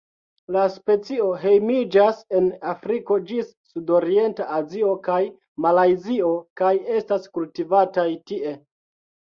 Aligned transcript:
La 0.53 0.61
specio 0.75 1.27
hejmiĝas 1.43 2.23
de 2.35 2.41
Afriko 2.71 3.19
ĝis 3.33 3.53
Sudorienta 3.75 4.49
Azio 4.61 4.95
kaj 5.11 5.21
Malajzio 5.67 6.35
kaj 6.63 6.75
estas 6.99 7.33
kultivataj 7.39 8.11
tie. 8.31 8.59